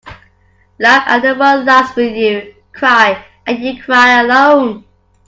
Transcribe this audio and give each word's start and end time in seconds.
Laugh 0.79 1.03
and 1.09 1.23
the 1.23 1.35
world 1.35 1.63
laughs 1.65 1.95
with 1.95 2.15
you. 2.15 2.55
Cry 2.73 3.23
and 3.45 3.59
you 3.59 3.83
cry 3.83 4.19
alone. 4.21 4.83